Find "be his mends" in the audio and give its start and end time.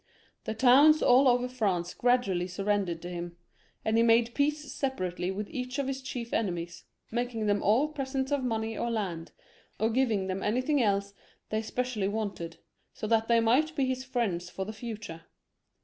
13.75-14.49